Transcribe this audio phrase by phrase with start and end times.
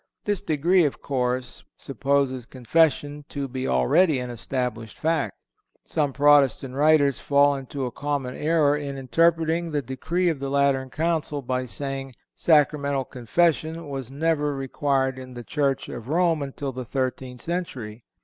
[0.23, 5.35] This decree, of course, supposes Confession to be already an established fact.
[5.85, 10.89] Some Protestant writers fall into a common error in interpreting the decree of the Lateran
[10.89, 16.83] Council by saying "Sacramental Confession was never required in the Church of Rome until the
[16.83, 18.03] thirteenth century."